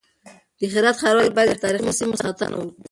[0.59, 2.77] د هرات ښاروال بايد د تاريخي سيمو ساتنه وکړي.